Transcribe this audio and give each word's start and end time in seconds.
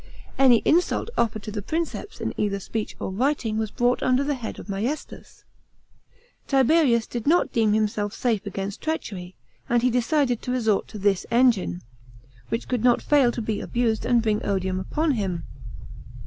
Any 0.39 0.63
insult 0.65 1.11
offered 1.15 1.43
to 1.43 1.51
the 1.51 1.61
Pnnceps 1.61 2.19
in 2.19 2.33
either 2.35 2.59
speech 2.59 2.95
or 2.99 3.11
writing, 3.11 3.59
was 3.59 3.69
brought 3.69 4.01
under 4.01 4.23
the 4.23 4.33
head 4.33 4.57
of 4.57 4.67
maiestas. 4.67 5.43
Tiberius 6.47 7.05
did 7.05 7.27
not 7.27 7.51
deem 7.51 7.73
himself 7.73 8.11
safe 8.15 8.43
against 8.47 8.81
treachery, 8.81 9.35
and 9.69 9.83
he 9.83 9.91
decided 9.91 10.41
to 10.41 10.51
resort 10.51 10.87
to 10.87 10.97
this 10.97 11.27
engine, 11.29 11.83
which 12.49 12.67
could 12.67 12.83
not 12.83 12.99
fail 13.03 13.31
to 13.31 13.43
be 13.43 13.61
abused 13.61 14.03
and 14.03 14.23
bring 14.23 14.43
odium 14.43 14.79
upon 14.79 15.11
him. 15.11 15.43